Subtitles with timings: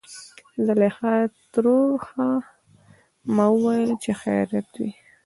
[0.67, 1.13] زليخا
[1.51, 2.29] ترور :ښا
[3.35, 4.89] ما ويل چې خېرت وي.